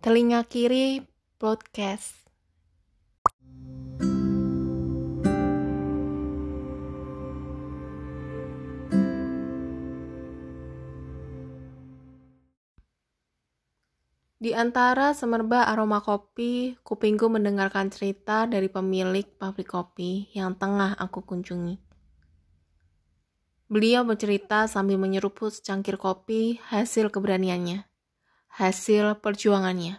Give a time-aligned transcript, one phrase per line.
[0.00, 1.04] Telinga Kiri
[1.36, 2.16] Podcast.
[14.40, 21.28] Di antara semerbak aroma kopi, kupingku mendengarkan cerita dari pemilik pabrik kopi yang tengah aku
[21.28, 21.76] kunjungi.
[23.68, 27.89] Beliau bercerita sambil menyeruput secangkir kopi hasil keberaniannya,
[28.60, 29.96] hasil perjuangannya.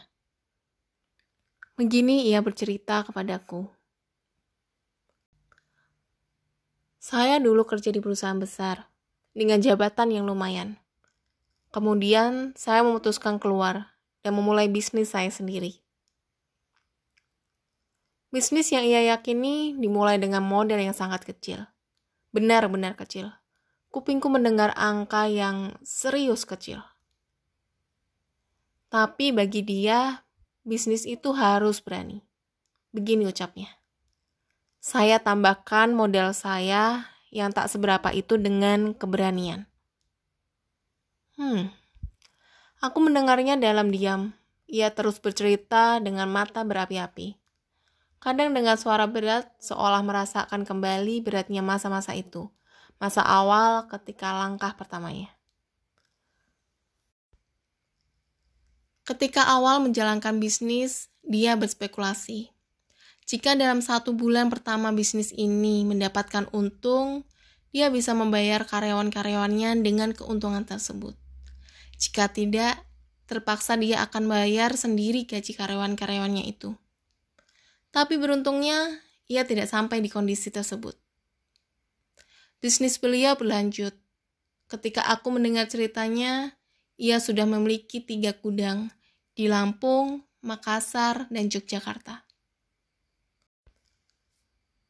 [1.81, 3.65] Begini ia bercerita kepadaku.
[7.01, 8.85] Saya dulu kerja di perusahaan besar,
[9.33, 10.77] dengan jabatan yang lumayan.
[11.73, 15.81] Kemudian saya memutuskan keluar dan memulai bisnis saya sendiri.
[18.29, 21.65] Bisnis yang ia yakini dimulai dengan modal yang sangat kecil.
[22.29, 23.33] Benar-benar kecil.
[23.89, 26.90] Kupingku mendengar angka yang serius kecil.
[28.91, 30.27] Tapi bagi dia,
[30.67, 32.19] bisnis itu harus berani.
[32.91, 33.71] Begini ucapnya.
[34.83, 39.63] Saya tambahkan modal saya yang tak seberapa itu dengan keberanian.
[41.39, 41.71] Hmm,
[42.81, 44.33] Aku mendengarnya dalam diam.
[44.65, 47.37] Ia terus bercerita dengan mata berapi-api.
[48.17, 52.49] Kadang dengan suara berat, seolah merasakan kembali beratnya masa-masa itu.
[52.97, 55.29] Masa awal ketika langkah pertamanya.
[59.11, 62.47] Ketika awal menjalankan bisnis, dia berspekulasi.
[63.27, 67.27] Jika dalam satu bulan pertama bisnis ini mendapatkan untung,
[67.75, 71.11] dia bisa membayar karyawan-karyawannya dengan keuntungan tersebut.
[71.99, 72.79] Jika tidak,
[73.27, 76.71] terpaksa dia akan bayar sendiri gaji karyawan-karyawannya itu.
[77.91, 78.95] Tapi beruntungnya,
[79.27, 80.95] ia tidak sampai di kondisi tersebut.
[82.63, 83.91] Bisnis beliau berlanjut.
[84.71, 86.55] Ketika aku mendengar ceritanya,
[86.95, 88.87] ia sudah memiliki tiga gudang
[89.31, 92.25] di Lampung, Makassar, dan Yogyakarta.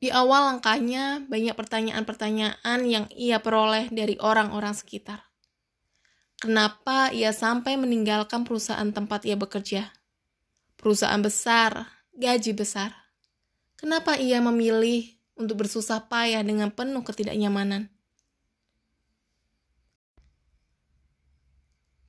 [0.02, 5.30] Di awal langkahnya, banyak pertanyaan-pertanyaan yang ia peroleh dari orang-orang sekitar.
[6.42, 9.94] Kenapa ia sampai meninggalkan perusahaan tempat ia bekerja?
[10.74, 11.86] Perusahaan besar,
[12.18, 12.98] gaji besar.
[13.78, 15.06] Kenapa ia memilih
[15.38, 17.91] untuk bersusah payah dengan penuh ketidaknyamanan?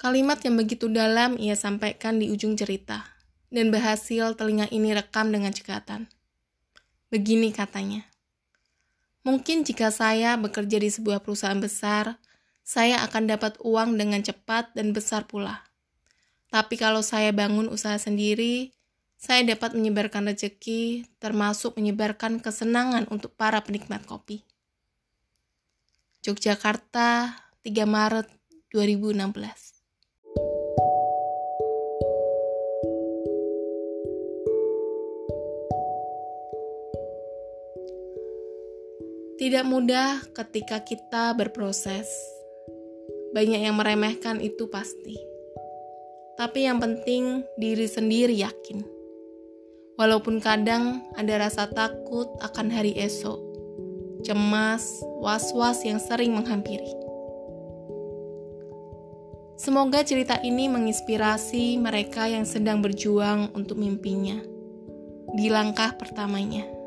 [0.02, 3.06] Kalimat yang begitu dalam ia sampaikan di ujung cerita,
[3.54, 6.10] dan berhasil telinga ini rekam dengan cekatan.
[7.06, 8.02] Begini katanya,
[9.22, 12.18] Mungkin jika saya bekerja di sebuah perusahaan besar,
[12.66, 15.62] saya akan dapat uang dengan cepat dan besar pula.
[16.50, 18.74] Tapi kalau saya bangun usaha sendiri,
[19.14, 24.42] saya dapat menyebarkan rezeki, termasuk menyebarkan kesenangan untuk para penikmat kopi.
[26.26, 28.26] Yogyakarta, 3 Maret
[28.74, 29.71] 2016
[39.40, 42.08] Tidak mudah ketika kita berproses
[43.32, 45.16] banyak yang meremehkan itu pasti.
[46.36, 48.84] Tapi yang penting diri sendiri yakin.
[49.96, 53.40] Walaupun kadang ada rasa takut akan hari esok,
[54.20, 56.92] cemas, was-was yang sering menghampiri.
[59.56, 64.42] Semoga cerita ini menginspirasi mereka yang sedang berjuang untuk mimpinya
[65.32, 66.81] di langkah pertamanya.